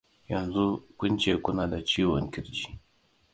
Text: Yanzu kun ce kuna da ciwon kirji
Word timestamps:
Yanzu 0.31 0.65
kun 0.97 1.13
ce 1.21 1.33
kuna 1.43 1.65
da 1.71 1.79
ciwon 1.89 2.25
kirji 2.33 2.69